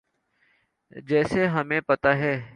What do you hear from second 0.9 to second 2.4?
جیسے ہمیں پتہ ہے۔